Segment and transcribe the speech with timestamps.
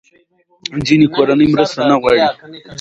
[0.85, 2.21] ځینې کورنۍ مرسته نه غواړي.